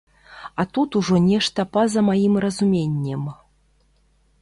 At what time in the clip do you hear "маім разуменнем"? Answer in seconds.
2.09-3.33